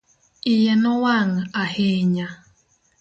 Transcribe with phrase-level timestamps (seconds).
[0.53, 2.27] iye nowang' ahinya